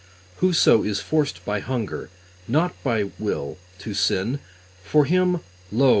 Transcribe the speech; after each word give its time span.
Whoso 0.37 0.81
is 0.81 0.99
forced 0.99 1.45
by 1.45 1.59
hunger, 1.59 2.09
not 2.47 2.73
by 2.83 3.11
will, 3.19 3.59
to 3.77 3.93
sin: 3.93 4.39
(for 4.83 5.05
him) 5.05 5.41
lo! 5.71 5.89